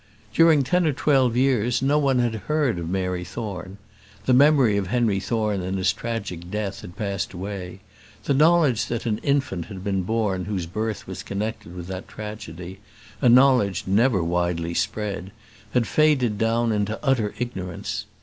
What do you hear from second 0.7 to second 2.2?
or twelve years no one